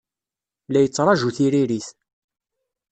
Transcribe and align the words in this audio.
La 0.69 0.79
yettṛaju 0.81 1.29
tiririt. 1.37 1.87